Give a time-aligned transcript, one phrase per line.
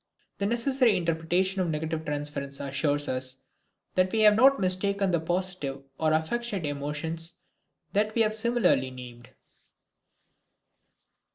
[0.39, 3.37] This necessary interpretation of negative transference assures us
[3.93, 7.35] that we have not mistaken the positive or affectionate emotions
[7.93, 9.29] that we have similarly named.